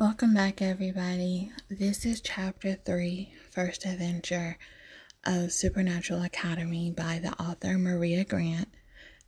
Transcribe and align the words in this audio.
Welcome 0.00 0.32
back, 0.32 0.62
everybody. 0.62 1.52
This 1.68 2.06
is 2.06 2.22
chapter 2.22 2.74
three, 2.74 3.34
first 3.50 3.84
adventure 3.84 4.56
of 5.26 5.52
Supernatural 5.52 6.22
Academy 6.22 6.90
by 6.90 7.20
the 7.22 7.32
author 7.32 7.76
Maria 7.76 8.24
Grant. 8.24 8.68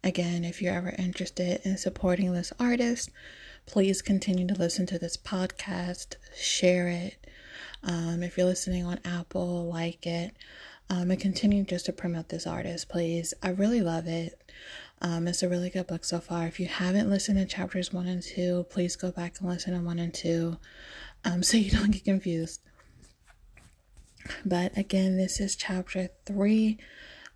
Again, 0.03 0.47
if 0.47 0.63
you're 0.63 0.73
ever 0.73 0.95
interested 0.97 1.61
in 1.65 1.77
supporting 1.77 2.33
this 2.33 2.55
artist, 2.59 3.11
please 3.67 4.01
continue 4.01 4.47
to 4.47 4.55
listen 4.55 4.87
to 4.87 4.99
this 4.99 5.19
podcast, 5.19 6.17
share 6.35 6.89
it. 6.89 7.27
Um, 7.83 8.23
if 8.23 8.39
you're 8.39 8.47
listening 8.47 8.87
on 8.87 8.99
Apple, 9.05 9.69
like 9.71 10.07
it, 10.07 10.35
um, 10.89 11.11
and 11.11 11.21
continue 11.21 11.65
just 11.65 11.85
to 11.85 11.93
promote 11.93 12.31
this 12.31 12.47
artist, 12.47 12.89
please. 12.89 13.35
I 13.43 13.51
really 13.51 13.83
love 13.83 14.07
it. 14.07 14.41
Um, 15.05 15.27
it's 15.27 15.43
a 15.43 15.49
really 15.49 15.69
good 15.69 15.89
book 15.89 16.05
so 16.05 16.21
far. 16.21 16.47
If 16.47 16.61
you 16.61 16.67
haven't 16.67 17.11
listened 17.11 17.37
to 17.37 17.45
chapters 17.45 17.93
one 17.93 18.07
and 18.07 18.23
two, 18.23 18.67
please 18.71 18.95
go 18.95 19.11
back 19.11 19.41
and 19.41 19.49
listen 19.49 19.75
to 19.75 19.81
one 19.81 19.99
and 19.99 20.15
two 20.15 20.59
um, 21.25 21.43
so 21.43 21.57
you 21.57 21.71
don't 21.77 21.91
get 21.91 22.05
confused. 22.05 22.61
But 24.45 24.79
again, 24.79 25.17
this 25.17 25.41
is 25.41 25.57
chapter 25.57 26.11
three 26.25 26.79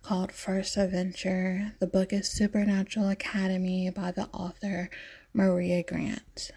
called 0.01 0.31
First 0.31 0.77
Adventure. 0.77 1.73
The 1.79 1.87
book 1.87 2.13
is 2.13 2.29
Supernatural 2.29 3.09
Academy 3.09 3.89
by 3.89 4.11
the 4.11 4.29
author 4.31 4.89
Maria 5.33 5.83
Grant. 5.83 6.51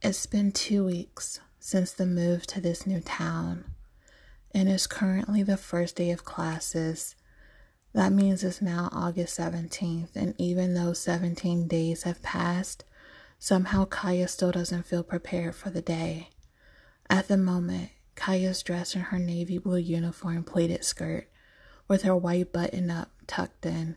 It's 0.00 0.24
been 0.24 0.50
two 0.50 0.86
weeks 0.86 1.40
since 1.58 1.92
the 1.92 2.06
move 2.06 2.46
to 2.46 2.62
this 2.62 2.86
new 2.86 3.00
town, 3.00 3.64
and 4.54 4.70
it's 4.70 4.86
currently 4.86 5.42
the 5.42 5.58
first 5.58 5.96
day 5.96 6.10
of 6.10 6.24
classes 6.24 7.14
that 7.94 8.12
means 8.12 8.42
it's 8.42 8.60
now 8.60 8.88
August 8.92 9.38
17th, 9.38 10.16
and 10.16 10.34
even 10.36 10.74
though 10.74 10.92
17 10.92 11.68
days 11.68 12.02
have 12.02 12.22
passed, 12.22 12.84
somehow 13.38 13.84
Kaya 13.84 14.26
still 14.26 14.50
doesn't 14.50 14.86
feel 14.86 15.04
prepared 15.04 15.54
for 15.54 15.70
the 15.70 15.80
day. 15.80 16.30
At 17.08 17.28
the 17.28 17.36
moment, 17.36 17.90
Kaya's 18.16 18.64
dressed 18.64 18.96
in 18.96 19.02
her 19.02 19.18
navy 19.20 19.58
blue 19.58 19.78
uniform 19.78 20.42
pleated 20.42 20.84
skirt, 20.84 21.28
with 21.86 22.02
her 22.02 22.16
white 22.16 22.52
button 22.52 22.90
up 22.90 23.10
tucked 23.28 23.64
in. 23.64 23.96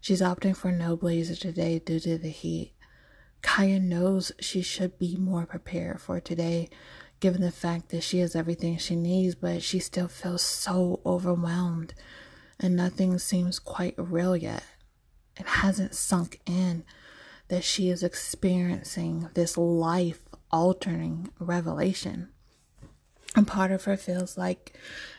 She's 0.00 0.22
opting 0.22 0.56
for 0.56 0.70
no 0.70 0.96
blazer 0.96 1.34
today 1.34 1.80
due 1.80 1.98
to 2.00 2.18
the 2.18 2.30
heat. 2.30 2.74
Kaya 3.42 3.80
knows 3.80 4.30
she 4.38 4.62
should 4.62 5.00
be 5.00 5.16
more 5.16 5.46
prepared 5.46 6.00
for 6.00 6.20
today, 6.20 6.70
given 7.18 7.40
the 7.40 7.50
fact 7.50 7.88
that 7.88 8.04
she 8.04 8.20
has 8.20 8.36
everything 8.36 8.78
she 8.78 8.94
needs, 8.94 9.34
but 9.34 9.64
she 9.64 9.80
still 9.80 10.06
feels 10.06 10.42
so 10.42 11.00
overwhelmed 11.04 11.94
and 12.62 12.76
nothing 12.76 13.18
seems 13.18 13.58
quite 13.58 13.94
real 13.96 14.36
yet. 14.36 14.62
It 15.38 15.46
hasn't 15.46 15.94
sunk 15.94 16.40
in 16.46 16.84
that 17.48 17.64
she 17.64 17.90
is 17.90 18.02
experiencing 18.02 19.28
this 19.34 19.58
life 19.58 20.20
altering 20.50 21.30
revelation. 21.38 22.28
And 23.34 23.46
part 23.46 23.72
of 23.72 23.84
her 23.84 23.96
feels 23.96 24.36
like 24.36 24.74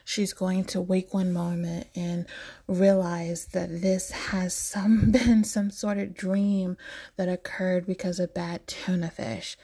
she's 0.06 0.34
going 0.34 0.66
to 0.66 0.82
wake 0.82 1.14
one 1.14 1.34
moment 1.34 1.88
and 1.96 2.28
realize 2.68 3.48
that 3.48 3.82
this 3.82 4.12
has 4.12 4.56
some 4.56 5.12
been 5.12 5.44
some 5.44 5.72
sort 5.72 5.98
of 5.98 6.14
dream 6.14 6.78
that 7.18 7.28
occurred 7.28 7.88
because 7.88 8.20
of 8.20 8.34
bad 8.34 8.68
tuna 8.68 9.10
fish. 9.10 9.58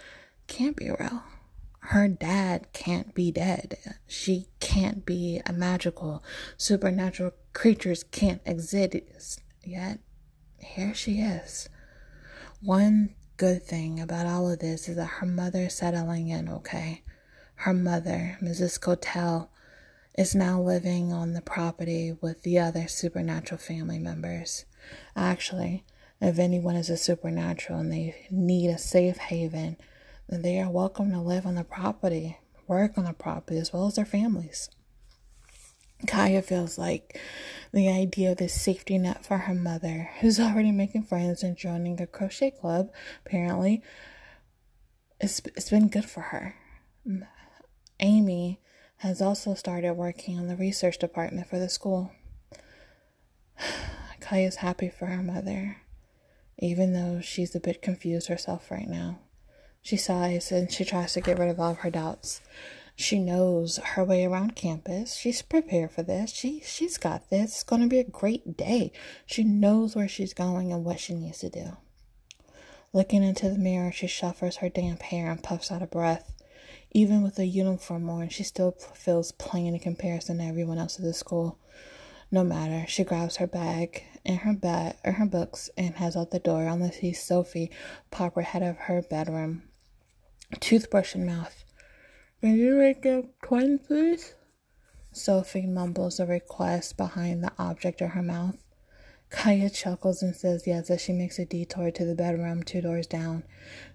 Can't 0.47 0.75
be 0.75 0.89
real 0.89 1.23
her 1.89 2.07
dad 2.07 2.71
can't 2.71 3.15
be 3.15 3.31
dead. 3.31 3.75
She 4.05 4.45
can't 4.59 5.07
be 5.07 5.41
a 5.47 5.51
magical, 5.51 6.23
supernatural 6.55 7.31
creatures 7.53 8.03
can't 8.03 8.43
exist 8.45 9.41
yet. 9.65 9.97
Here 10.59 10.93
she 10.93 11.19
is. 11.19 11.67
One 12.61 13.15
good 13.37 13.63
thing 13.63 13.99
about 13.99 14.27
all 14.27 14.51
of 14.51 14.59
this 14.59 14.87
is 14.87 14.97
that 14.97 15.05
her 15.05 15.25
mother 15.25 15.63
is 15.63 15.73
settling 15.73 16.27
in 16.27 16.47
okay. 16.47 17.01
Her 17.55 17.73
mother, 17.73 18.37
Mrs. 18.39 18.79
Cotel, 18.79 19.49
is 20.15 20.35
now 20.35 20.61
living 20.61 21.11
on 21.11 21.33
the 21.33 21.41
property 21.41 22.15
with 22.21 22.43
the 22.43 22.59
other 22.59 22.87
supernatural 22.87 23.57
family 23.57 23.97
members. 23.97 24.65
Actually, 25.15 25.85
if 26.21 26.37
anyone 26.37 26.75
is 26.75 26.91
a 26.91 26.97
supernatural 26.97 27.79
and 27.79 27.91
they 27.91 28.27
need 28.29 28.69
a 28.69 28.77
safe 28.77 29.17
haven, 29.17 29.75
they 30.29 30.59
are 30.59 30.69
welcome 30.69 31.11
to 31.11 31.19
live 31.19 31.45
on 31.45 31.55
the 31.55 31.63
property, 31.63 32.37
work 32.67 32.97
on 32.97 33.05
the 33.05 33.13
property, 33.13 33.57
as 33.57 33.73
well 33.73 33.87
as 33.87 33.95
their 33.95 34.05
families. 34.05 34.69
Kaya 36.07 36.41
feels 36.41 36.77
like 36.77 37.19
the 37.73 37.89
idea 37.89 38.31
of 38.31 38.37
this 38.37 38.53
safety 38.53 38.97
net 38.97 39.25
for 39.25 39.39
her 39.39 39.55
mother, 39.55 40.11
who's 40.21 40.39
already 40.39 40.71
making 40.71 41.03
friends 41.03 41.43
and 41.43 41.57
joining 41.57 41.99
a 41.99 42.07
crochet 42.07 42.51
club, 42.51 42.91
apparently, 43.25 43.81
it's, 45.19 45.41
it's 45.55 45.69
been 45.71 45.89
good 45.89 46.05
for 46.05 46.21
her. 46.21 46.55
Amy 47.99 48.61
has 48.97 49.21
also 49.21 49.55
started 49.55 49.93
working 49.93 50.37
on 50.37 50.47
the 50.47 50.55
research 50.55 50.99
department 50.99 51.47
for 51.47 51.57
the 51.57 51.69
school. 51.69 52.11
Kaya's 54.19 54.57
happy 54.57 54.89
for 54.89 55.07
her 55.07 55.23
mother, 55.23 55.77
even 56.59 56.93
though 56.93 57.19
she's 57.19 57.55
a 57.55 57.59
bit 57.59 57.81
confused 57.81 58.27
herself 58.27 58.69
right 58.69 58.87
now. 58.87 59.19
She 59.81 59.97
sighs 59.97 60.51
and 60.51 60.71
she 60.71 60.85
tries 60.85 61.13
to 61.13 61.21
get 61.21 61.39
rid 61.39 61.49
of 61.49 61.59
all 61.59 61.71
of 61.71 61.79
her 61.79 61.89
doubts. 61.89 62.41
She 62.95 63.17
knows 63.17 63.77
her 63.77 64.03
way 64.03 64.25
around 64.25 64.55
campus. 64.55 65.15
She's 65.15 65.41
prepared 65.41 65.91
for 65.91 66.03
this. 66.03 66.31
She 66.31 66.61
she's 66.65 66.97
got 66.97 67.29
this. 67.29 67.51
It's 67.51 67.63
going 67.63 67.81
to 67.81 67.87
be 67.87 67.99
a 67.99 68.03
great 68.03 68.57
day. 68.57 68.91
She 69.25 69.43
knows 69.43 69.95
where 69.95 70.07
she's 70.07 70.33
going 70.33 70.73
and 70.73 70.83
what 70.83 70.99
she 70.99 71.15
needs 71.15 71.39
to 71.39 71.49
do. 71.49 71.77
Looking 72.91 73.23
into 73.23 73.49
the 73.49 73.57
mirror, 73.57 73.91
she 73.91 74.07
shuffles 74.07 74.57
her 74.57 74.67
damp 74.67 75.01
hair 75.01 75.31
and 75.31 75.41
puffs 75.41 75.71
out 75.71 75.81
a 75.81 75.87
breath. 75.87 76.33
Even 76.91 77.21
with 77.23 77.39
a 77.39 77.45
uniform 77.45 78.09
on, 78.09 78.29
she 78.29 78.43
still 78.43 78.71
feels 78.93 79.31
plain 79.31 79.73
in 79.73 79.79
comparison 79.79 80.39
to 80.39 80.43
everyone 80.43 80.77
else 80.77 80.97
at 80.97 81.05
the 81.05 81.13
school. 81.13 81.57
No 82.31 82.43
matter, 82.43 82.85
she 82.87 83.03
grabs 83.03 83.37
her 83.37 83.47
bag 83.47 84.03
and 84.25 84.39
her 84.39 84.53
bag 84.53 84.97
or 85.05 85.13
her 85.13 85.25
books 85.25 85.69
and 85.77 85.95
heads 85.95 86.17
out 86.17 86.31
the 86.31 86.39
door 86.39 86.65
unless 86.67 86.99
sees 86.99 87.23
Sophie 87.23 87.71
pop 88.11 88.35
her 88.35 88.41
head 88.41 88.61
of 88.61 88.75
her 88.77 89.01
bedroom 89.01 89.63
toothbrush 90.57 91.15
in 91.15 91.25
mouth. 91.25 91.63
Can 92.41 92.55
you 92.57 92.75
make 92.75 93.05
a 93.05 93.25
twin, 93.43 93.79
please? 93.79 94.33
Sophie 95.11 95.65
mumbles 95.65 96.19
a 96.19 96.25
request 96.25 96.95
behind 96.95 97.43
the 97.43 97.51
object 97.57 98.01
of 98.01 98.11
her 98.11 98.23
mouth. 98.23 98.57
Kaya 99.29 99.69
chuckles 99.69 100.23
and 100.23 100.35
says 100.35 100.65
yes 100.65 100.89
as 100.89 101.01
she 101.01 101.13
makes 101.13 101.37
a 101.37 101.45
detour 101.45 101.91
to 101.91 102.05
the 102.05 102.15
bedroom 102.15 102.63
two 102.63 102.81
doors 102.81 103.05
down. 103.05 103.43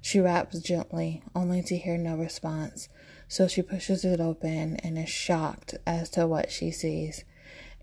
She 0.01 0.21
raps 0.21 0.61
gently, 0.61 1.23
only 1.35 1.63
to 1.63 1.77
hear 1.77 1.99
no 1.99 2.17
response, 2.17 2.89
so 3.27 3.49
she 3.49 3.63
pushes 3.63 4.05
it 4.05 4.21
open 4.21 4.77
and 4.77 4.97
is 4.97 5.09
shocked 5.09 5.75
as 5.87 6.09
to 6.11 6.27
what 6.27 6.53
she 6.53 6.71
sees. 6.71 7.25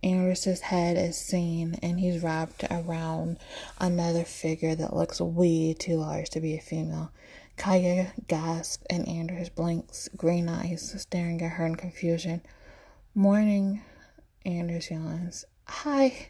Anders's 0.04 0.62
head 0.62 0.98
is 0.98 1.18
seen, 1.18 1.78
and 1.84 2.00
he's 2.00 2.24
wrapped 2.24 2.64
around 2.72 3.38
another 3.80 4.24
figure 4.24 4.74
that 4.74 4.96
looks 4.96 5.22
way 5.22 5.74
too 5.78 5.98
large 5.98 6.30
to 6.32 6.40
be 6.42 6.56
a 6.56 6.62
female. 6.62 7.12
Kaya 7.62 8.12
gasps 8.28 8.84
and 8.90 9.08
Anders 9.08 9.50
blinks, 9.50 10.10
green 10.18 10.50
eyes 10.50 10.96
staring 10.98 11.44
at 11.44 11.52
her 11.52 11.66
in 11.68 11.76
confusion. 11.76 12.42
Morning, 13.14 13.84
Anders 14.44 14.90
yawns. 14.90 15.46
Hi, 15.66 16.30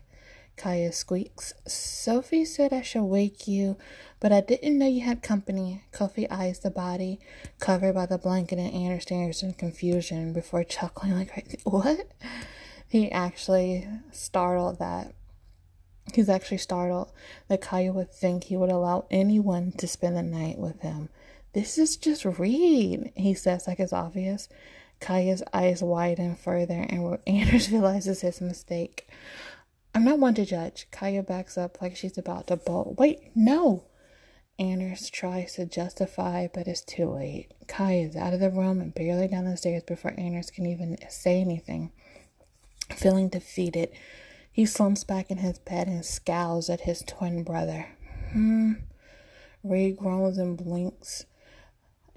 Kaya 0.57 0.91
squeaks. 0.91 1.53
Sophie 1.65 2.43
said 2.43 2.73
I 2.73 2.81
should 2.81 3.05
wake 3.05 3.47
you, 3.47 3.77
but 4.19 4.33
I 4.33 4.41
didn't 4.41 4.77
know 4.77 4.87
you 4.87 5.05
had 5.05 5.23
company. 5.23 5.85
Kofi 5.93 6.29
eyes 6.29 6.59
the 6.59 6.69
body 6.69 7.21
covered 7.61 7.95
by 7.95 8.07
the 8.07 8.17
blanket 8.17 8.59
and 8.59 8.73
Anders 8.73 9.03
stares 9.03 9.41
in 9.41 9.53
confusion 9.53 10.33
before 10.33 10.65
chuckling 10.65 11.15
like. 11.15 11.61
What? 11.63 12.11
He 12.89 13.09
actually 13.09 13.87
startled 14.11 14.79
that 14.79 15.13
He's 16.13 16.27
actually 16.27 16.57
startled 16.57 17.09
that 17.47 17.61
Kaya 17.61 17.93
would 17.93 18.11
think 18.11 18.45
he 18.45 18.57
would 18.57 18.69
allow 18.69 19.05
anyone 19.09 19.71
to 19.77 19.87
spend 19.87 20.17
the 20.17 20.23
night 20.23 20.57
with 20.57 20.81
him. 20.81 21.07
This 21.53 21.77
is 21.77 21.97
just 21.97 22.23
Reed, 22.23 23.11
he 23.15 23.33
says 23.33 23.67
like 23.67 23.79
it's 23.79 23.93
obvious. 23.93 24.47
Kaya's 25.01 25.43
eyes 25.53 25.83
widen 25.83 26.35
further, 26.35 26.85
and 26.87 27.17
Anders 27.27 27.71
realizes 27.71 28.21
his 28.21 28.39
mistake. 28.39 29.09
I'm 29.93 30.05
not 30.05 30.19
one 30.19 30.35
to 30.35 30.45
judge. 30.45 30.87
Kaya 30.91 31.23
backs 31.23 31.57
up 31.57 31.81
like 31.81 31.97
she's 31.97 32.17
about 32.17 32.47
to 32.47 32.55
bolt. 32.55 32.97
Wait, 32.97 33.19
no! 33.35 33.83
Anders 34.57 35.09
tries 35.09 35.55
to 35.55 35.65
justify, 35.65 36.47
but 36.53 36.67
it's 36.67 36.81
too 36.81 37.09
late. 37.09 37.51
Kaya 37.67 38.07
is 38.07 38.15
out 38.15 38.33
of 38.33 38.39
the 38.39 38.49
room 38.49 38.79
and 38.79 38.93
barely 38.93 39.27
down 39.27 39.45
the 39.45 39.57
stairs 39.57 39.83
before 39.83 40.13
Anders 40.17 40.51
can 40.51 40.65
even 40.65 40.97
say 41.09 41.41
anything. 41.41 41.91
Feeling 42.95 43.27
defeated, 43.27 43.89
he 44.51 44.65
slumps 44.65 45.03
back 45.03 45.31
in 45.31 45.39
his 45.39 45.59
bed 45.59 45.87
and 45.87 46.05
scowls 46.05 46.69
at 46.69 46.81
his 46.81 47.03
twin 47.07 47.43
brother. 47.43 47.87
Hmm. 48.31 48.73
Ray 49.63 49.91
groans 49.91 50.37
and 50.37 50.57
blinks 50.57 51.25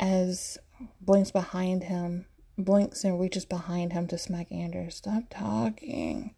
as 0.05 0.59
blinks 1.01 1.31
behind 1.31 1.85
him, 1.85 2.27
blinks 2.59 3.05
and 3.05 3.19
reaches 3.19 3.47
behind 3.47 3.95
him 3.95 4.07
to 4.07 4.19
smack 4.19 4.53
Anders. 4.53 4.97
Stop 4.97 5.25
talking. 5.31 6.35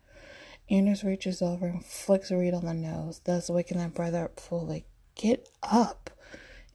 Anders 0.71 1.03
reaches 1.03 1.43
over 1.43 1.67
and 1.67 1.85
flicks 1.85 2.31
Reed 2.31 2.55
on 2.55 2.65
the 2.65 2.75
nose, 2.75 3.21
thus 3.25 3.51
waking 3.51 3.79
that 3.79 3.95
brother 3.95 4.25
up 4.25 4.39
fully. 4.39 4.85
Get 5.17 5.49
up. 5.65 6.11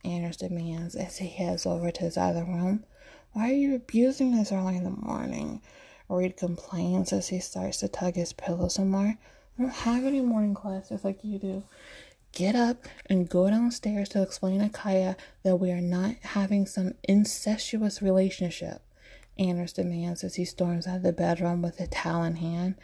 Anders 0.04 0.38
demands 0.38 0.96
as 0.96 1.18
he 1.18 1.30
heads 1.30 1.66
over 1.66 1.92
to 1.92 2.02
his 2.02 2.18
other 2.18 2.44
room. 2.44 2.84
Why 3.32 3.52
are 3.52 3.54
you 3.54 3.74
abusing 3.74 4.34
us 4.34 4.52
early 4.52 4.76
in 4.76 4.84
the 4.84 4.90
morning? 4.90 5.62
Reed 6.10 6.36
complains 6.36 7.14
as 7.14 7.30
he 7.30 7.40
starts 7.40 7.78
to 7.78 7.88
tug 7.88 8.16
his 8.16 8.34
pillow 8.34 8.68
some 8.68 8.90
more. 8.90 9.18
I 9.58 9.62
don't 9.62 9.72
have 9.72 10.04
any 10.04 10.20
morning 10.20 10.54
classes 10.54 11.06
like 11.06 11.24
you 11.24 11.40
do. 11.40 11.64
Get 12.34 12.56
up 12.56 12.86
and 13.08 13.28
go 13.28 13.50
downstairs 13.50 14.08
to 14.10 14.22
explain 14.22 14.62
to 14.62 14.70
Kaya 14.70 15.18
that 15.44 15.58
we 15.58 15.70
are 15.72 15.82
not 15.82 16.16
having 16.22 16.66
some 16.66 16.94
incestuous 17.04 18.02
relationship. 18.02 18.82
Anders 19.38 19.74
demands 19.74 20.24
as 20.24 20.36
he 20.36 20.46
storms 20.46 20.88
out 20.88 20.98
of 20.98 21.04
the 21.04 21.12
bedroom 21.12 21.62
with 21.62 21.80
a 21.82 21.88
towel 21.88 22.24
in 22.24 22.38
hand. 22.38 22.76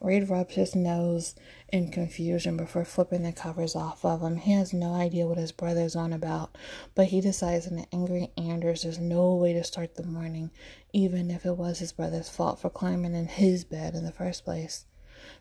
Reed 0.00 0.28
rubs 0.28 0.54
his 0.54 0.76
nose 0.76 1.34
in 1.72 1.90
confusion 1.90 2.56
before 2.56 2.84
flipping 2.84 3.22
the 3.22 3.32
covers 3.32 3.74
off 3.74 4.04
of 4.04 4.22
him. 4.22 4.36
He 4.36 4.52
has 4.52 4.72
no 4.72 4.94
idea 4.94 5.26
what 5.26 5.38
his 5.38 5.52
brother's 5.52 5.96
on 5.96 6.12
about, 6.12 6.56
but 6.94 7.06
he 7.06 7.20
decides 7.20 7.66
in 7.66 7.78
an 7.78 7.86
angry 7.92 8.30
Anders 8.36 8.82
there's 8.82 8.98
no 8.98 9.34
way 9.34 9.52
to 9.52 9.64
start 9.64 9.96
the 9.96 10.06
morning, 10.06 10.50
even 10.92 11.30
if 11.30 11.44
it 11.44 11.56
was 11.56 11.78
his 11.80 11.92
brother's 11.92 12.28
fault 12.28 12.60
for 12.60 12.70
climbing 12.70 13.14
in 13.14 13.26
his 13.26 13.64
bed 13.64 13.94
in 13.94 14.04
the 14.04 14.12
first 14.12 14.44
place. 14.44 14.84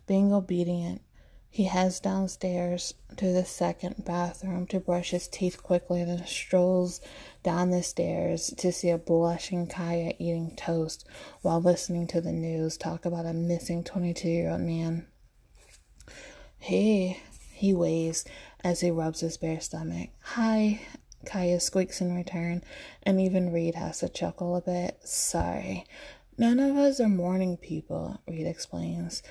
Being 0.07 0.31
obedient, 0.34 1.02
he 1.53 1.65
heads 1.65 2.00
downstairs 2.00 2.94
to 3.18 3.33
the 3.33 3.44
second 3.44 4.06
bathroom 4.06 4.65
to 4.65 4.80
brush 4.80 5.12
his 5.12 5.27
teeth 5.27 5.62
quickly 5.62 6.00
and 6.00 6.09
then 6.09 6.25
strolls 6.25 7.01
down 7.44 7.71
the 7.71 7.83
stairs 7.83 8.53
to 8.57 8.71
see 8.71 8.89
a 8.89 8.98
blushing 8.98 9.68
Kaya 9.68 10.13
eating 10.18 10.56
toast 10.56 11.06
while 11.42 11.62
listening 11.62 12.07
to 12.07 12.21
the 12.21 12.31
news 12.31 12.77
talk 12.77 13.03
about 13.03 13.25
a 13.25 13.33
missing 13.33 13.83
22 13.83 14.30
year 14.30 14.50
old 14.50 14.62
man. 14.62 15.07
Hey, 16.57 17.21
he 17.54 17.74
waves 17.74 18.24
as 18.63 18.80
he 18.80 18.89
rubs 18.89 19.19
his 19.19 19.36
bare 19.36 19.59
stomach. 19.59 20.09
Hi, 20.21 20.80
Kaya 21.25 21.59
squeaks 21.59 22.00
in 22.00 22.15
return, 22.15 22.63
and 23.04 23.19
even 23.19 23.51
Reed 23.51 23.75
has 23.75 24.00
to 24.00 24.07
chuckle 24.07 24.56
a 24.56 24.62
bit. 24.62 25.00
Sorry. 25.04 25.86
None 26.38 26.59
of 26.59 26.77
us 26.77 27.01
are 27.01 27.09
morning 27.09 27.57
people, 27.57 28.21
Reed 28.25 28.47
explains 28.47 29.21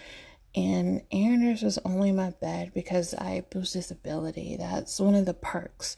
and 0.54 1.02
Anders 1.12 1.62
was 1.62 1.78
only 1.84 2.10
my 2.10 2.30
bed 2.30 2.72
because 2.74 3.14
I 3.14 3.44
boost 3.50 3.74
his 3.74 3.90
ability. 3.90 4.56
That's 4.56 4.98
one 4.98 5.14
of 5.14 5.26
the 5.26 5.34
perks 5.34 5.96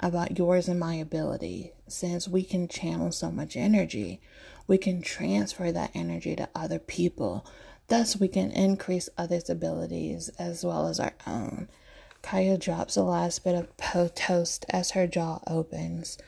about 0.00 0.38
yours 0.38 0.66
and 0.68 0.80
my 0.80 0.94
ability. 0.94 1.72
Since 1.86 2.26
we 2.26 2.42
can 2.42 2.66
channel 2.66 3.12
so 3.12 3.30
much 3.30 3.56
energy, 3.56 4.20
we 4.66 4.76
can 4.76 5.02
transfer 5.02 5.70
that 5.70 5.92
energy 5.94 6.34
to 6.34 6.48
other 6.54 6.80
people. 6.80 7.46
Thus, 7.88 8.18
we 8.18 8.26
can 8.26 8.50
increase 8.50 9.08
others' 9.16 9.50
abilities 9.50 10.30
as 10.38 10.64
well 10.64 10.88
as 10.88 10.98
our 10.98 11.14
own. 11.26 11.68
Kaya 12.22 12.56
drops 12.56 12.94
the 12.94 13.04
last 13.04 13.44
bit 13.44 13.54
of 13.54 13.76
po- 13.76 14.08
toast 14.08 14.64
as 14.70 14.92
her 14.92 15.06
jaw 15.06 15.40
opens. 15.46 16.18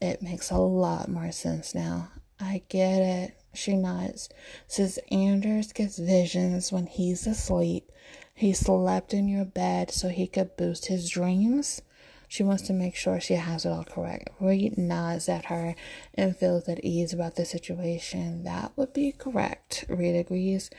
It 0.00 0.22
makes 0.22 0.50
a 0.50 0.58
lot 0.58 1.08
more 1.08 1.32
sense 1.32 1.74
now. 1.74 2.10
I 2.38 2.62
get 2.68 3.00
it. 3.00 3.39
She 3.52 3.76
nods. 3.76 4.28
Says 4.66 4.98
Anders 5.10 5.72
gets 5.72 5.98
visions 5.98 6.72
when 6.72 6.86
he's 6.86 7.26
asleep. 7.26 7.90
He 8.34 8.52
slept 8.52 9.12
in 9.12 9.28
your 9.28 9.44
bed 9.44 9.90
so 9.90 10.08
he 10.08 10.26
could 10.26 10.56
boost 10.56 10.86
his 10.86 11.10
dreams. 11.10 11.82
She 12.30 12.44
wants 12.44 12.62
to 12.68 12.72
make 12.72 12.94
sure 12.94 13.18
she 13.18 13.34
has 13.34 13.66
it 13.66 13.70
all 13.70 13.82
correct. 13.82 14.30
Reed 14.38 14.78
nods 14.78 15.28
at 15.28 15.46
her 15.46 15.74
and 16.14 16.36
feels 16.36 16.68
at 16.68 16.84
ease 16.84 17.12
about 17.12 17.34
the 17.34 17.44
situation. 17.44 18.44
That 18.44 18.70
would 18.76 18.92
be 18.92 19.10
correct, 19.10 19.84
Reed 19.88 20.14
agrees. 20.14 20.70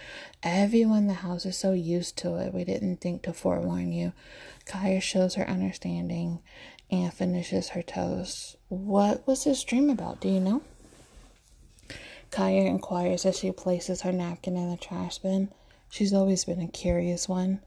Everyone 0.44 1.00
in 1.00 1.08
the 1.08 1.14
house 1.16 1.46
is 1.46 1.58
so 1.58 1.74
used 1.74 2.18
to 2.20 2.38
it, 2.38 2.54
we 2.54 2.64
didn't 2.64 3.02
think 3.02 3.24
to 3.24 3.34
forewarn 3.34 3.92
you. 3.92 4.14
Kaya 4.66 5.02
shows 5.02 5.36
her 5.36 5.48
understanding 5.48 6.42
and 6.90 7.14
finishes 7.14 7.70
her 7.70 7.84
toast. 7.84 8.56
What 8.70 9.28
was 9.28 9.44
his 9.44 9.62
dream 9.66 9.90
about? 9.90 10.22
Do 10.22 10.30
you 10.30 10.40
know? 10.40 10.62
Kaya 12.32 12.64
inquires 12.64 13.26
as 13.26 13.38
she 13.38 13.52
places 13.52 14.02
her 14.02 14.12
napkin 14.14 14.56
in 14.56 14.72
the 14.72 14.78
trash 14.78 15.18
bin. 15.18 15.50
She's 15.90 16.14
always 16.14 16.46
been 16.46 16.62
a 16.62 16.68
curious 16.68 17.28
one. 17.28 17.60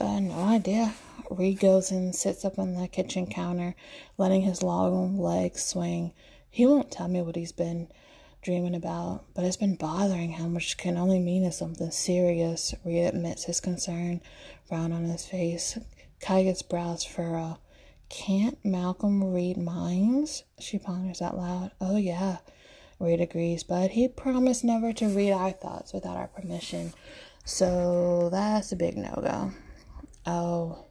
Uh, 0.00 0.18
no 0.18 0.40
idea. 0.40 0.94
Reed 1.30 1.60
goes 1.60 1.92
and 1.92 2.14
sits 2.14 2.44
up 2.44 2.58
on 2.58 2.74
the 2.74 2.88
kitchen 2.88 3.28
counter, 3.28 3.76
letting 4.18 4.42
his 4.42 4.64
long 4.64 5.16
legs 5.18 5.64
swing. 5.64 6.12
He 6.50 6.66
won't 6.66 6.90
tell 6.90 7.06
me 7.06 7.22
what 7.22 7.36
he's 7.36 7.52
been 7.52 7.86
dreaming 8.42 8.74
about, 8.74 9.26
but 9.34 9.44
it's 9.44 9.56
been 9.56 9.76
bothering 9.76 10.32
him, 10.32 10.54
which 10.54 10.76
can 10.76 10.96
only 10.96 11.20
mean 11.20 11.44
it's 11.44 11.58
something 11.58 11.92
serious. 11.92 12.74
Reed 12.84 13.04
admits 13.04 13.44
his 13.44 13.60
concern, 13.60 14.20
frown 14.66 14.92
on 14.92 15.04
his 15.04 15.26
face. 15.26 15.78
Kaya's 16.20 16.62
brows 16.62 17.04
furrow. 17.04 17.58
Can't 18.08 18.58
Malcolm 18.64 19.22
read 19.22 19.56
minds? 19.56 20.42
She 20.58 20.78
ponders 20.78 21.22
out 21.22 21.36
loud. 21.36 21.70
Oh, 21.80 21.96
yeah. 21.96 22.38
Reed 23.00 23.20
agrees, 23.20 23.64
but 23.64 23.92
he 23.92 24.06
promised 24.06 24.62
never 24.62 24.92
to 24.92 25.08
read 25.08 25.32
our 25.32 25.52
thoughts 25.52 25.92
without 25.92 26.18
our 26.18 26.28
permission. 26.28 26.92
So 27.44 28.28
that's 28.30 28.70
a 28.70 28.76
big 28.76 28.96
no 28.96 29.14
go. 29.16 29.52
Oh, 30.26 30.84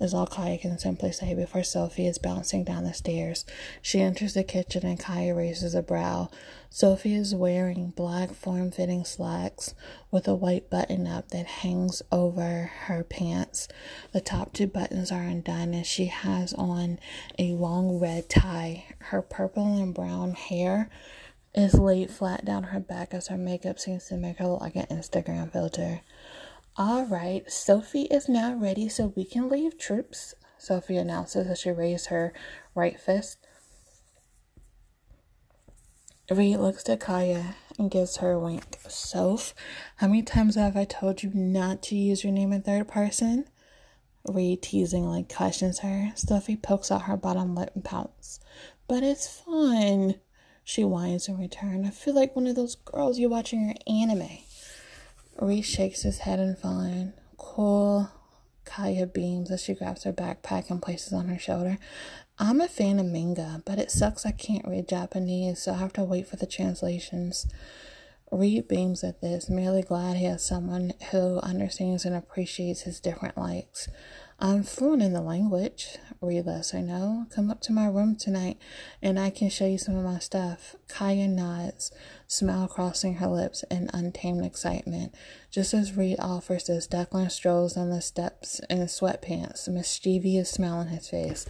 is 0.00 0.14
all 0.14 0.26
Kaya 0.26 0.58
can 0.58 0.78
simply 0.78 1.10
say 1.10 1.34
before 1.34 1.64
Sophie 1.64 2.06
is 2.06 2.18
bouncing 2.18 2.62
down 2.64 2.84
the 2.84 2.94
stairs. 2.94 3.44
She 3.82 4.00
enters 4.00 4.34
the 4.34 4.44
kitchen 4.44 4.86
and 4.86 4.98
Kaya 4.98 5.34
raises 5.34 5.74
a 5.74 5.82
brow. 5.82 6.30
Sophie 6.70 7.14
is 7.14 7.34
wearing 7.34 7.90
black 7.96 8.34
form 8.34 8.70
fitting 8.70 9.04
slacks 9.04 9.74
with 10.10 10.28
a 10.28 10.34
white 10.34 10.70
button 10.70 11.06
up 11.06 11.30
that 11.30 11.46
hangs 11.46 12.02
over 12.12 12.70
her 12.84 13.02
pants. 13.02 13.66
The 14.12 14.20
top 14.20 14.52
two 14.52 14.66
buttons 14.66 15.10
are 15.10 15.22
undone 15.22 15.74
and 15.74 15.86
she 15.86 16.06
has 16.06 16.52
on 16.52 17.00
a 17.38 17.54
long 17.54 17.98
red 17.98 18.28
tie. 18.28 18.84
Her 18.98 19.22
purple 19.22 19.78
and 19.82 19.94
brown 19.94 20.34
hair 20.34 20.90
is 21.58 21.74
laid 21.74 22.10
flat 22.10 22.44
down 22.44 22.64
her 22.64 22.80
back 22.80 23.12
as 23.12 23.28
her 23.28 23.36
makeup 23.36 23.78
seems 23.78 24.06
to 24.06 24.16
make 24.16 24.38
her 24.38 24.46
look 24.46 24.60
like 24.60 24.76
an 24.76 24.86
Instagram 24.86 25.52
filter. 25.52 26.02
All 26.76 27.04
right, 27.04 27.50
Sophie 27.50 28.02
is 28.02 28.28
now 28.28 28.54
ready 28.54 28.88
so 28.88 29.12
we 29.16 29.24
can 29.24 29.48
leave 29.48 29.78
troops, 29.78 30.34
Sophie 30.58 30.96
announces 30.96 31.46
as 31.48 31.60
she 31.60 31.70
raises 31.70 32.06
her 32.06 32.32
right 32.74 32.98
fist. 32.98 33.38
Reed 36.30 36.58
looks 36.58 36.88
at 36.88 37.00
Kaya 37.00 37.56
and 37.78 37.90
gives 37.90 38.18
her 38.18 38.32
a 38.32 38.38
wink. 38.38 38.78
Soph, 38.86 39.54
how 39.96 40.08
many 40.08 40.22
times 40.22 40.56
have 40.56 40.76
I 40.76 40.84
told 40.84 41.22
you 41.22 41.30
not 41.32 41.82
to 41.84 41.96
use 41.96 42.22
your 42.22 42.32
name 42.32 42.52
in 42.52 42.62
third 42.62 42.86
person? 42.86 43.46
Reed 44.26 44.62
teasingly 44.62 45.24
questions 45.24 45.78
her. 45.78 46.12
Sophie 46.14 46.56
pokes 46.56 46.90
out 46.90 47.02
her 47.02 47.16
bottom 47.16 47.54
lip 47.54 47.70
and 47.74 47.84
pouts. 47.84 48.40
But 48.86 49.02
it's 49.02 49.40
fun. 49.40 50.16
She 50.68 50.84
whines 50.84 51.28
in 51.28 51.38
return. 51.38 51.86
I 51.86 51.90
feel 51.90 52.14
like 52.14 52.36
one 52.36 52.46
of 52.46 52.54
those 52.54 52.74
girls 52.74 53.18
you're 53.18 53.30
watching 53.30 53.64
your 53.64 53.74
anime. 53.86 54.40
Reese 55.40 55.64
shakes 55.64 56.02
his 56.02 56.18
head 56.18 56.38
in 56.38 56.56
fine. 56.56 57.14
Cool. 57.38 58.10
Kaya 58.66 59.06
beams 59.06 59.50
as 59.50 59.62
she 59.62 59.72
grabs 59.72 60.04
her 60.04 60.12
backpack 60.12 60.68
and 60.68 60.82
places 60.82 61.14
on 61.14 61.28
her 61.28 61.38
shoulder. 61.38 61.78
I'm 62.38 62.60
a 62.60 62.68
fan 62.68 62.98
of 62.98 63.06
manga, 63.06 63.62
but 63.64 63.78
it 63.78 63.90
sucks 63.90 64.26
I 64.26 64.30
can't 64.30 64.68
read 64.68 64.90
Japanese, 64.90 65.62
so 65.62 65.72
I 65.72 65.78
have 65.78 65.94
to 65.94 66.04
wait 66.04 66.26
for 66.26 66.36
the 66.36 66.44
translations. 66.44 67.46
Reed 68.30 68.68
beams 68.68 69.02
at 69.02 69.22
this, 69.22 69.48
merely 69.48 69.80
glad 69.80 70.18
he 70.18 70.26
has 70.26 70.44
someone 70.44 70.92
who 71.12 71.38
understands 71.38 72.04
and 72.04 72.14
appreciates 72.14 72.82
his 72.82 73.00
different 73.00 73.38
likes. 73.38 73.88
I'm 74.40 74.62
fluent 74.62 75.02
in 75.02 75.14
the 75.14 75.20
language. 75.20 75.98
Lets 76.20 76.70
her 76.72 76.80
know. 76.80 77.26
Come 77.30 77.50
up 77.50 77.60
to 77.62 77.72
my 77.72 77.86
room 77.86 78.16
tonight 78.16 78.58
and 79.00 79.18
I 79.18 79.30
can 79.30 79.50
show 79.50 79.66
you 79.66 79.78
some 79.78 79.96
of 79.96 80.04
my 80.04 80.18
stuff. 80.18 80.76
Kaya 80.88 81.28
nods, 81.28 81.92
smile 82.26 82.66
crossing 82.68 83.14
her 83.14 83.28
lips 83.28 83.64
in 83.70 83.90
untamed 83.92 84.44
excitement. 84.44 85.14
Just 85.50 85.74
as 85.74 85.96
Reed 85.96 86.18
offers 86.18 86.66
this, 86.66 86.88
Declan 86.88 87.30
strolls 87.30 87.74
down 87.74 87.90
the 87.90 88.00
steps 88.00 88.60
in 88.68 88.78
sweatpants, 88.80 89.68
mischievous 89.68 90.50
smile 90.50 90.78
on 90.78 90.88
his 90.88 91.08
face. 91.08 91.46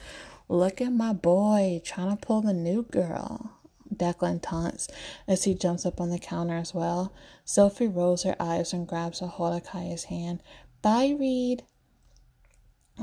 Look 0.49 0.81
at 0.81 0.93
my 0.93 1.13
boy 1.13 1.81
trying 1.85 2.17
to 2.17 2.27
pull 2.27 2.43
the 2.43 2.55
new 2.55 2.83
girl. 2.83 3.53
Declan 3.95 4.41
taunts 4.43 4.89
as 5.27 5.45
he 5.45 5.55
jumps 5.55 5.87
up 5.87 6.01
on 6.01 6.11
the 6.11 6.19
counter 6.19 6.57
as 6.57 6.75
well. 6.75 7.13
Sophie 7.45 7.89
rolls 7.89 8.23
her 8.23 8.37
eyes 8.39 8.73
and 8.73 8.87
grabs 8.87 9.23
a 9.23 9.27
hold 9.27 9.57
of 9.57 9.65
Kaya's 9.65 10.05
hand. 10.05 10.43
Bye, 10.83 11.17
Reed. 11.19 11.65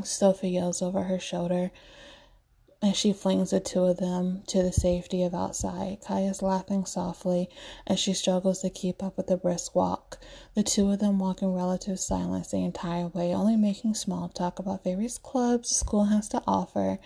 Sophie 0.04 0.52
yells 0.52 0.82
over 0.82 1.04
her 1.04 1.20
shoulder 1.20 1.72
as 2.82 2.96
she 2.96 3.14
flings 3.14 3.50
the 3.50 3.60
two 3.60 3.84
of 3.84 3.98
them 3.98 4.44
to 4.48 4.62
the 4.62 4.72
safety 4.72 5.24
of 5.24 5.34
outside. 5.34 5.98
Kaya's 6.06 6.42
laughing 6.42 6.86
softly 6.86 7.50
as 7.88 8.00
she 8.00 8.14
struggles 8.14 8.62
to 8.62 8.70
keep 8.70 9.02
up 9.02 9.18
with 9.18 9.28
the 9.28 9.38
brisk 9.38 9.74
walk. 9.74 10.20
The 10.54 10.64
two 10.64 10.92
of 10.92 11.00
them 11.00 11.18
walk 11.18 11.42
in 11.42 11.54
relative 11.54 12.00
silence 12.00 12.52
the 12.52 12.64
entire 12.64 13.08
way, 13.08 13.34
only 13.34 13.56
making 13.56 13.96
small 13.96 14.30
talk 14.30 14.60
about 14.60 14.84
various 14.84 15.18
clubs 15.18 15.70
the 15.70 15.76
school 15.76 16.06
has 16.06 16.28
to 16.30 16.44
offer. 16.46 17.00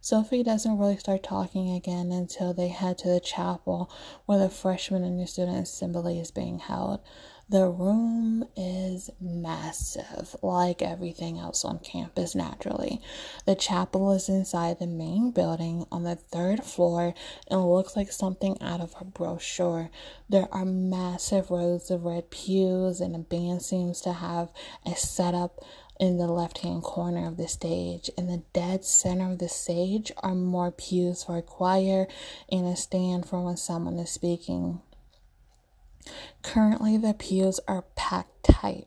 Sophie 0.00 0.44
doesn't 0.44 0.78
really 0.78 0.98
start 0.98 1.24
talking 1.24 1.70
again 1.70 2.12
until 2.12 2.54
they 2.54 2.68
head 2.68 2.96
to 2.98 3.08
the 3.08 3.18
chapel 3.18 3.90
where 4.26 4.38
the 4.38 4.48
freshman 4.48 5.02
and 5.02 5.16
new 5.16 5.26
student 5.26 5.58
assembly 5.58 6.20
is 6.20 6.30
being 6.30 6.60
held. 6.60 7.00
The 7.48 7.68
room 7.68 8.44
is 8.56 9.08
massive, 9.20 10.34
like 10.42 10.82
everything 10.82 11.38
else 11.38 11.64
on 11.64 11.78
campus, 11.78 12.34
naturally. 12.34 13.00
The 13.44 13.54
chapel 13.54 14.10
is 14.10 14.28
inside 14.28 14.80
the 14.80 14.88
main 14.88 15.30
building 15.30 15.86
on 15.92 16.02
the 16.02 16.16
third 16.16 16.64
floor 16.64 17.14
and 17.48 17.64
looks 17.64 17.94
like 17.94 18.10
something 18.10 18.60
out 18.60 18.80
of 18.80 18.96
a 19.00 19.04
brochure. 19.04 19.90
There 20.28 20.48
are 20.50 20.64
massive 20.64 21.52
rows 21.52 21.88
of 21.88 22.04
red 22.04 22.30
pews, 22.30 23.00
and 23.00 23.14
the 23.14 23.20
band 23.20 23.62
seems 23.62 24.00
to 24.00 24.14
have 24.14 24.52
a 24.84 24.96
setup 24.96 25.64
in 26.00 26.18
the 26.18 26.26
left 26.26 26.58
hand 26.58 26.82
corner 26.82 27.28
of 27.28 27.36
the 27.36 27.46
stage. 27.46 28.10
In 28.18 28.26
the 28.26 28.42
dead 28.54 28.84
center 28.84 29.30
of 29.30 29.38
the 29.38 29.48
stage 29.48 30.10
are 30.18 30.34
more 30.34 30.72
pews 30.72 31.22
for 31.22 31.36
a 31.36 31.42
choir 31.42 32.08
and 32.50 32.66
a 32.66 32.74
stand 32.74 33.28
for 33.28 33.40
when 33.40 33.56
someone 33.56 34.00
is 34.00 34.10
speaking. 34.10 34.80
Currently, 36.42 36.96
the 36.96 37.14
pews 37.14 37.60
are 37.66 37.84
packed 37.94 38.44
tight 38.44 38.86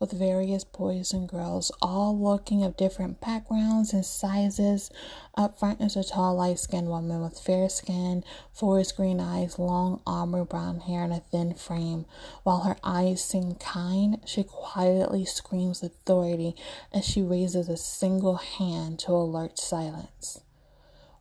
with 0.00 0.12
various 0.12 0.64
boys 0.64 1.12
and 1.12 1.28
girls, 1.28 1.70
all 1.82 2.18
looking 2.18 2.64
of 2.64 2.76
different 2.76 3.20
backgrounds 3.20 3.92
and 3.92 4.04
sizes. 4.04 4.90
Up 5.36 5.58
front 5.58 5.82
is 5.82 5.94
a 5.94 6.02
tall, 6.02 6.36
light 6.36 6.58
skinned 6.58 6.88
woman 6.88 7.20
with 7.20 7.38
fair 7.38 7.68
skin, 7.68 8.24
forest 8.50 8.96
green 8.96 9.20
eyes, 9.20 9.58
long 9.58 10.00
auburn 10.06 10.44
brown 10.44 10.80
hair, 10.80 11.04
and 11.04 11.12
a 11.12 11.20
thin 11.30 11.52
frame. 11.52 12.06
While 12.44 12.60
her 12.60 12.76
eyes 12.82 13.22
seem 13.22 13.56
kind, 13.56 14.20
she 14.24 14.42
quietly 14.42 15.26
screams 15.26 15.82
authority 15.82 16.56
as 16.94 17.04
she 17.04 17.20
raises 17.20 17.68
a 17.68 17.76
single 17.76 18.36
hand 18.36 19.00
to 19.00 19.12
alert 19.12 19.58
silence. 19.58 20.40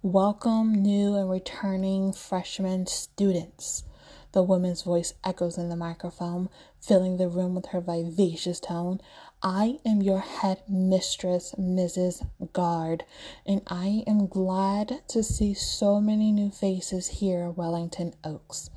Welcome, 0.02 0.74
new 0.74 1.16
and 1.16 1.30
returning 1.30 2.14
freshman 2.14 2.88
students. 2.88 3.84
The 4.32 4.44
woman's 4.44 4.84
voice 4.84 5.16
echoes 5.24 5.58
in 5.58 5.70
the 5.70 5.76
microphone, 5.76 6.50
filling 6.80 7.18
the 7.18 7.28
room 7.28 7.56
with 7.56 7.68
her 7.68 7.82
vivacious 7.82 8.60
tone. 8.60 9.02
I 9.42 9.80
am 9.84 10.04
your 10.04 10.20
head 10.20 10.62
mistress, 10.68 11.56
Mrs. 11.58 12.28
Guard, 12.54 13.06
and 13.46 13.62
I 13.68 14.04
am 14.06 14.28
glad 14.28 15.02
to 15.08 15.24
see 15.24 15.56
so 15.56 16.00
many 16.00 16.32
new 16.32 16.52
faces 16.52 17.08
here 17.08 17.50
Wellington 17.50 18.14
Oaks. 18.24 18.70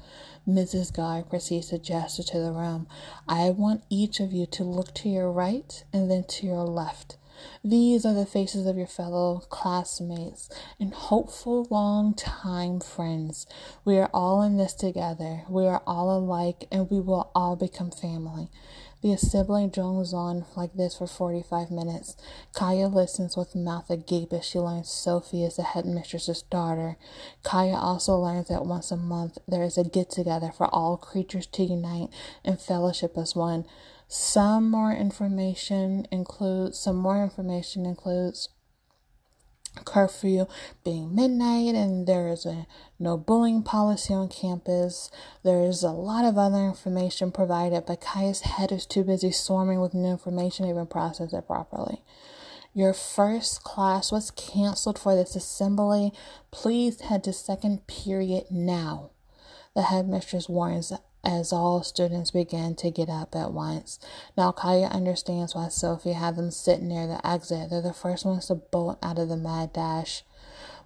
Mrs. 0.48 0.92
Guard 0.92 1.28
proceeds 1.28 1.68
to 1.68 1.78
gesture 1.78 2.22
to 2.22 2.38
the 2.38 2.52
room. 2.52 2.86
I 3.28 3.50
want 3.50 3.84
each 3.90 4.20
of 4.20 4.32
you 4.32 4.46
to 4.46 4.64
look 4.64 4.94
to 4.94 5.08
your 5.08 5.30
right 5.30 5.84
and 5.92 6.10
then 6.10 6.24
to 6.24 6.46
your 6.46 6.64
left. 6.64 7.16
These 7.64 8.04
are 8.04 8.14
the 8.14 8.26
faces 8.26 8.66
of 8.66 8.76
your 8.76 8.86
fellow 8.86 9.42
classmates 9.48 10.48
and 10.80 10.92
hopeful 10.92 11.66
long 11.70 12.14
time 12.14 12.80
friends. 12.80 13.46
We 13.84 13.98
are 13.98 14.10
all 14.12 14.42
in 14.42 14.56
this 14.56 14.74
together. 14.74 15.42
We 15.48 15.66
are 15.66 15.82
all 15.86 16.16
alike 16.16 16.66
and 16.70 16.90
we 16.90 17.00
will 17.00 17.30
all 17.34 17.56
become 17.56 17.90
family. 17.90 18.48
The 19.02 19.12
assembly 19.12 19.66
drones 19.66 20.14
on 20.14 20.44
like 20.56 20.74
this 20.74 20.98
for 20.98 21.08
45 21.08 21.72
minutes. 21.72 22.16
Kaya 22.54 22.86
listens 22.86 23.36
with 23.36 23.56
mouth 23.56 23.90
agape 23.90 24.32
as 24.32 24.44
she 24.44 24.60
learns 24.60 24.90
Sophie 24.90 25.42
is 25.42 25.56
the 25.56 25.64
headmistress's 25.64 26.42
daughter. 26.42 26.96
Kaya 27.42 27.74
also 27.74 28.16
learns 28.16 28.46
that 28.46 28.64
once 28.64 28.92
a 28.92 28.96
month 28.96 29.38
there 29.48 29.64
is 29.64 29.76
a 29.76 29.82
get 29.82 30.08
together 30.08 30.52
for 30.56 30.72
all 30.72 30.96
creatures 30.96 31.46
to 31.46 31.64
unite 31.64 32.10
and 32.44 32.60
fellowship 32.60 33.18
as 33.18 33.34
one. 33.34 33.66
Some 34.14 34.70
more 34.70 34.92
information 34.92 36.06
includes 36.12 36.78
some 36.78 36.96
more 36.96 37.22
information 37.22 37.86
includes 37.86 38.50
curfew 39.86 40.44
being 40.84 41.14
midnight 41.14 41.74
and 41.74 42.06
there 42.06 42.28
is 42.28 42.44
a 42.44 42.66
no 42.98 43.16
bullying 43.16 43.62
policy 43.62 44.12
on 44.12 44.28
campus. 44.28 45.10
There 45.42 45.62
is 45.64 45.82
a 45.82 45.92
lot 45.92 46.26
of 46.26 46.36
other 46.36 46.58
information 46.58 47.32
provided, 47.32 47.86
but 47.86 48.02
Kaya's 48.02 48.42
head 48.42 48.70
is 48.70 48.84
too 48.84 49.02
busy 49.02 49.32
swarming 49.32 49.80
with 49.80 49.94
new 49.94 50.10
information 50.10 50.66
to 50.66 50.72
even 50.72 50.88
process 50.88 51.32
it 51.32 51.46
properly. 51.46 52.02
Your 52.74 52.92
first 52.92 53.64
class 53.64 54.12
was 54.12 54.30
canceled 54.30 54.98
for 54.98 55.16
this 55.16 55.34
assembly. 55.36 56.12
Please 56.50 57.00
head 57.00 57.24
to 57.24 57.32
second 57.32 57.86
period 57.86 58.44
now. 58.50 59.12
The 59.74 59.84
headmistress 59.84 60.50
warns 60.50 60.92
as 61.24 61.52
all 61.52 61.82
students 61.82 62.30
begin 62.30 62.74
to 62.76 62.90
get 62.90 63.08
up 63.08 63.34
at 63.34 63.52
once. 63.52 63.98
Now 64.36 64.52
Kaya 64.52 64.86
understands 64.86 65.54
why 65.54 65.68
Sophie 65.68 66.12
had 66.12 66.36
them 66.36 66.50
sit 66.50 66.82
near 66.82 67.06
the 67.06 67.26
exit. 67.26 67.70
They're 67.70 67.80
the 67.80 67.92
first 67.92 68.24
ones 68.24 68.46
to 68.46 68.56
bolt 68.56 68.98
out 69.02 69.18
of 69.18 69.28
the 69.28 69.36
mad 69.36 69.72
dash. 69.72 70.24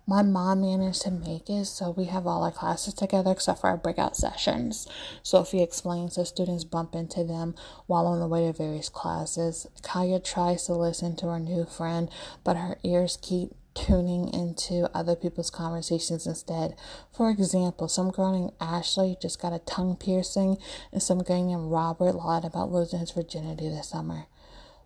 My 0.08 0.22
mom 0.22 0.60
managed 0.60 1.02
to 1.02 1.10
make 1.10 1.50
it, 1.50 1.64
so 1.64 1.90
we 1.90 2.04
have 2.04 2.28
all 2.28 2.44
our 2.44 2.52
classes 2.52 2.94
together 2.94 3.32
except 3.32 3.60
for 3.60 3.66
our 3.66 3.76
breakout 3.76 4.16
sessions. 4.16 4.86
Sophie 5.24 5.62
explains 5.62 6.16
as 6.16 6.28
students 6.28 6.62
bump 6.62 6.94
into 6.94 7.24
them 7.24 7.56
while 7.86 8.06
on 8.06 8.20
the 8.20 8.28
way 8.28 8.46
to 8.46 8.52
various 8.52 8.88
classes. 8.88 9.66
Kaya 9.82 10.20
tries 10.20 10.64
to 10.66 10.74
listen 10.74 11.16
to 11.16 11.26
her 11.26 11.40
new 11.40 11.64
friend, 11.64 12.08
but 12.44 12.56
her 12.56 12.78
ears 12.84 13.18
keep 13.20 13.56
tuning 13.76 14.32
into 14.32 14.90
other 14.92 15.14
people's 15.14 15.50
conversations 15.50 16.26
instead. 16.26 16.74
For 17.12 17.30
example, 17.30 17.86
some 17.86 18.10
girl 18.10 18.32
named 18.32 18.52
Ashley 18.60 19.16
just 19.20 19.40
got 19.40 19.52
a 19.52 19.60
tongue 19.60 19.96
piercing, 19.96 20.56
and 20.90 21.02
some 21.02 21.18
guy 21.18 21.42
named 21.42 21.70
Robert 21.70 22.12
lied 22.14 22.44
about 22.44 22.72
losing 22.72 22.98
his 23.00 23.12
virginity 23.12 23.68
this 23.68 23.90
summer. 23.90 24.26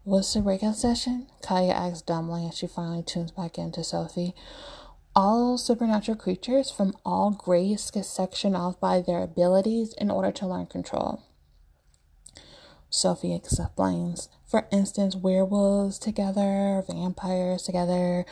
What's 0.04 0.34
the 0.34 0.40
breakout 0.40 0.76
session? 0.76 1.28
Kaya 1.42 1.72
asks 1.72 2.02
dumbly 2.02 2.46
as 2.48 2.58
she 2.58 2.66
finally 2.66 3.02
tunes 3.02 3.30
back 3.30 3.58
into 3.58 3.84
Sophie. 3.84 4.34
All 5.14 5.58
supernatural 5.58 6.16
creatures 6.16 6.70
from 6.70 6.94
all 7.04 7.30
grades 7.30 7.90
get 7.90 8.06
sectioned 8.06 8.56
off 8.56 8.80
by 8.80 9.00
their 9.00 9.22
abilities 9.22 9.94
in 9.98 10.10
order 10.10 10.32
to 10.32 10.46
learn 10.46 10.66
control. 10.66 11.22
Sophie 12.90 13.34
explains. 13.34 14.28
For 14.46 14.66
instance, 14.72 15.14
werewolves 15.14 15.98
together, 15.98 16.82
vampires 16.86 17.62
together. 17.62 18.26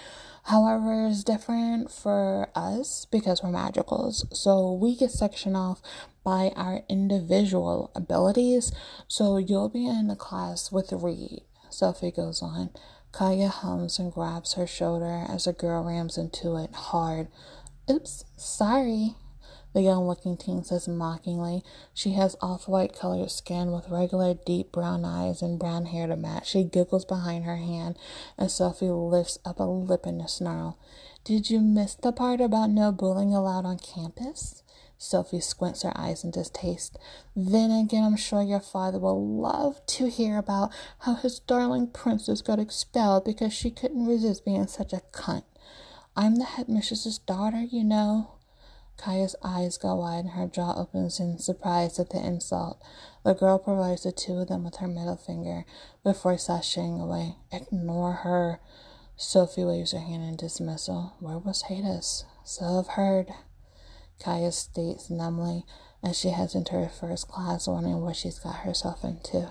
However, 0.44 1.06
it's 1.06 1.22
different 1.22 1.92
for 1.92 2.50
us 2.56 3.06
because 3.10 3.42
we're 3.42 3.50
magicals. 3.50 4.24
So 4.34 4.72
we 4.72 4.96
get 4.96 5.12
sectioned 5.12 5.56
off 5.56 5.80
by 6.24 6.52
our 6.56 6.82
individual 6.88 7.92
abilities. 7.94 8.72
So 9.06 9.36
you'll 9.36 9.68
be 9.68 9.86
in 9.86 10.08
the 10.08 10.16
class 10.16 10.72
with 10.72 10.92
Reed. 10.92 11.42
Sophie 11.70 12.10
goes 12.10 12.42
on. 12.42 12.70
Kaya 13.12 13.48
hums 13.48 13.98
and 13.98 14.12
grabs 14.12 14.54
her 14.54 14.66
shoulder 14.66 15.24
as 15.28 15.44
the 15.44 15.52
girl 15.52 15.84
rams 15.84 16.18
into 16.18 16.56
it 16.56 16.74
hard. 16.74 17.28
Oops, 17.88 18.24
sorry. 18.36 19.14
The 19.78 19.84
young 19.84 20.08
looking 20.08 20.36
teen 20.36 20.64
says 20.64 20.88
mockingly. 20.88 21.62
She 21.94 22.14
has 22.14 22.34
off 22.42 22.66
white 22.66 22.92
colored 22.92 23.30
skin 23.30 23.70
with 23.70 23.88
regular 23.88 24.34
deep 24.34 24.72
brown 24.72 25.04
eyes 25.04 25.40
and 25.40 25.56
brown 25.56 25.86
hair 25.86 26.08
to 26.08 26.16
match. 26.16 26.48
She 26.48 26.64
giggles 26.64 27.04
behind 27.04 27.44
her 27.44 27.58
hand 27.58 27.96
and 28.36 28.50
Sophie 28.50 28.90
lifts 28.90 29.38
up 29.44 29.60
a 29.60 29.62
lip 29.62 30.04
in 30.04 30.20
a 30.20 30.26
snarl. 30.26 30.80
Did 31.22 31.48
you 31.48 31.60
miss 31.60 31.94
the 31.94 32.10
part 32.10 32.40
about 32.40 32.70
no 32.70 32.90
bullying 32.90 33.32
allowed 33.32 33.66
on 33.66 33.78
campus? 33.78 34.64
Sophie 34.98 35.38
squints 35.38 35.82
her 35.82 35.92
eyes 35.94 36.24
in 36.24 36.32
distaste. 36.32 36.98
Then 37.36 37.70
again, 37.70 38.02
I'm 38.02 38.16
sure 38.16 38.42
your 38.42 38.58
father 38.58 38.98
will 38.98 39.40
love 39.40 39.80
to 39.86 40.10
hear 40.10 40.38
about 40.38 40.72
how 40.98 41.14
his 41.14 41.38
darling 41.38 41.86
princess 41.86 42.42
got 42.42 42.58
expelled 42.58 43.24
because 43.24 43.52
she 43.52 43.70
couldn't 43.70 44.08
resist 44.08 44.44
being 44.44 44.66
such 44.66 44.92
a 44.92 45.02
cunt. 45.12 45.44
I'm 46.16 46.34
the 46.34 46.46
headmistress's 46.46 47.18
daughter, 47.18 47.62
you 47.62 47.84
know. 47.84 48.37
Kaya's 48.98 49.36
eyes 49.44 49.78
go 49.78 49.94
wide 49.94 50.24
and 50.24 50.30
her 50.30 50.48
jaw 50.48 50.74
opens 50.76 51.20
in 51.20 51.38
surprise 51.38 51.98
at 51.98 52.10
the 52.10 52.18
insult. 52.18 52.82
The 53.24 53.32
girl 53.32 53.58
provides 53.58 54.02
the 54.02 54.12
two 54.12 54.38
of 54.38 54.48
them 54.48 54.64
with 54.64 54.76
her 54.76 54.88
middle 54.88 55.16
finger 55.16 55.64
before 56.02 56.34
sashaying 56.34 57.00
away. 57.00 57.36
Ignore 57.52 58.12
her. 58.24 58.60
Sophie 59.16 59.64
waves 59.64 59.92
her 59.92 60.00
hand 60.00 60.24
in 60.24 60.36
dismissal. 60.36 61.14
Where 61.20 61.38
was 61.38 61.62
Hades? 61.62 62.24
So 62.44 62.78
I've 62.78 62.94
heard. 62.94 63.28
Kaya 64.20 64.50
states 64.50 65.10
numbly 65.10 65.64
as 66.02 66.18
she 66.18 66.30
heads 66.30 66.54
into 66.54 66.72
her 66.72 66.88
first 66.88 67.28
class, 67.28 67.68
wondering 67.68 68.00
what 68.00 68.16
she's 68.16 68.38
got 68.38 68.56
herself 68.56 69.04
into. 69.04 69.48